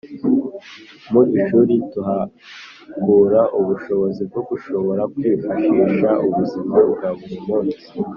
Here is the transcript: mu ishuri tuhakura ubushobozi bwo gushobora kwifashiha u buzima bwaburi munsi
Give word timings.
mu 1.11 1.21
ishuri 1.39 1.73
tuhakura 1.91 3.41
ubushobozi 3.59 4.21
bwo 4.29 4.41
gushobora 4.49 5.01
kwifashiha 5.15 6.09
u 6.25 6.29
buzima 6.35 6.75
bwaburi 6.91 7.37
munsi 7.47 7.85